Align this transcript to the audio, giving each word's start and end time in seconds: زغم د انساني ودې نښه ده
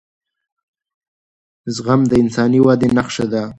زغم 1.75 2.01
د 2.07 2.11
انساني 2.21 2.59
ودې 2.65 2.89
نښه 2.97 3.25
ده 3.31 3.43